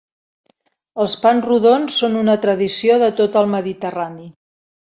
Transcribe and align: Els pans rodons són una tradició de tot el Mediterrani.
Els 1.03 1.13
pans 1.25 1.45
rodons 1.49 1.99
són 2.03 2.17
una 2.23 2.37
tradició 2.47 2.99
de 3.07 3.13
tot 3.23 3.41
el 3.43 3.55
Mediterrani. 3.55 4.31